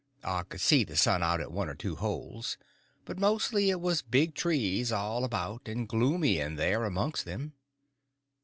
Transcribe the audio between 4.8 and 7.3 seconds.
all about, and gloomy in there amongst